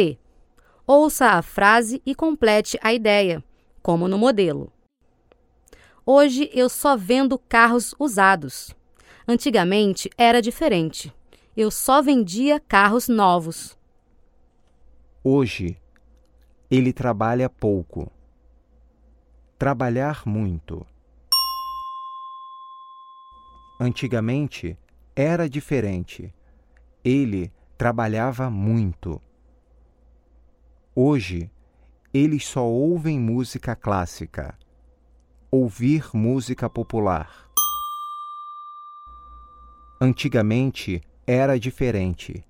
C. 0.00 0.18
Ouça 0.86 1.32
a 1.32 1.42
frase 1.42 2.00
e 2.06 2.14
complete 2.14 2.78
a 2.82 2.90
ideia, 2.92 3.44
como 3.82 4.08
no 4.08 4.16
modelo. 4.16 4.72
Hoje 6.06 6.50
eu 6.54 6.70
só 6.70 6.96
vendo 6.96 7.38
carros 7.38 7.94
usados. 7.98 8.74
Antigamente 9.28 10.08
era 10.16 10.40
diferente. 10.40 11.14
Eu 11.54 11.70
só 11.70 12.00
vendia 12.00 12.58
carros 12.58 13.08
novos. 13.08 13.78
Hoje 15.22 15.76
ele 16.70 16.94
trabalha 16.94 17.50
pouco. 17.50 18.10
Trabalhar 19.58 20.22
muito. 20.24 20.86
Antigamente 23.78 24.78
era 25.14 25.46
diferente. 25.46 26.32
Ele 27.04 27.52
trabalhava 27.76 28.48
muito. 28.48 29.20
Hoje, 31.02 31.50
eles 32.12 32.46
só 32.46 32.62
ouvem 32.62 33.18
música 33.18 33.74
clássica. 33.74 34.54
Ouvir 35.50 36.10
música 36.12 36.68
popular. 36.68 37.48
Antigamente 39.98 41.00
era 41.26 41.58
diferente. 41.58 42.44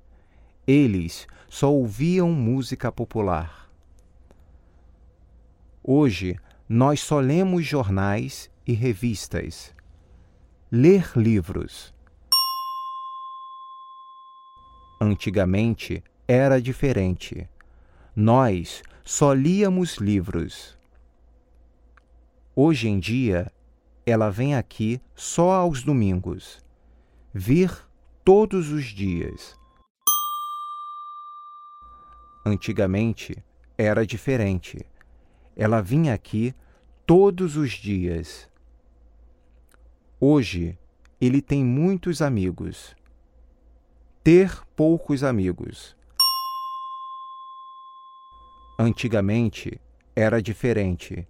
Eles 0.67 1.29
só 1.49 1.73
ouviam 1.73 2.33
música 2.33 2.91
popular. 2.91 3.71
Hoje, 5.81 6.37
nós 6.69 6.99
só 6.99 7.21
lemos 7.21 7.65
jornais 7.65 8.51
e 8.67 8.73
revistas. 8.73 9.73
Ler 10.73 11.09
livros. 11.15 11.95
Antigamente 15.01 16.03
era 16.27 16.61
diferente. 16.61 17.49
Nós 18.23 18.83
só 19.03 19.33
líamos 19.33 19.95
livros. 19.95 20.77
Hoje 22.55 22.87
em 22.87 23.01
dia, 23.01 23.51
ela 24.05 24.29
vem 24.29 24.55
aqui 24.55 25.01
só 25.15 25.53
aos 25.53 25.83
domingos. 25.83 26.63
Vir 27.33 27.73
todos 28.23 28.71
os 28.71 28.85
dias. 28.85 29.59
Antigamente 32.45 33.43
era 33.79 34.05
diferente. 34.05 34.85
Ela 35.57 35.81
vinha 35.81 36.13
aqui 36.13 36.55
todos 37.07 37.57
os 37.57 37.71
dias. 37.71 38.51
Hoje 40.21 40.79
ele 41.19 41.41
tem 41.41 41.65
muitos 41.65 42.21
amigos. 42.21 42.95
Ter 44.23 44.63
poucos 44.77 45.25
amigos. 45.25 45.99
Antigamente 48.83 49.79
era 50.17 50.41
diferente. 50.41 51.29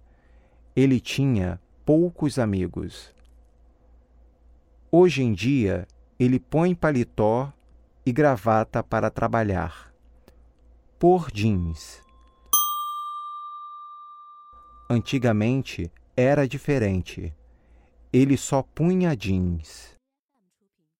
Ele 0.73 1.01
tinha 1.01 1.59
poucos 1.85 2.39
amigos. 2.39 3.13
Hoje 4.89 5.21
em 5.21 5.33
dia, 5.33 5.85
ele 6.17 6.39
põe 6.39 6.73
paletó 6.73 7.51
e 8.05 8.13
gravata 8.13 8.81
para 8.81 9.09
trabalhar. 9.09 9.93
Por 10.97 11.29
jeans. 11.29 12.01
Antigamente 14.89 15.91
era 16.15 16.47
diferente. 16.47 17.35
Ele 18.13 18.37
só 18.37 18.63
punha 18.63 19.13
jeans. 19.13 20.00